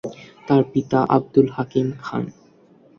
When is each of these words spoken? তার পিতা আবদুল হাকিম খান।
তার 0.47 0.61
পিতা 0.71 0.99
আবদুল 1.15 1.47
হাকিম 1.55 1.87
খান। 2.03 2.23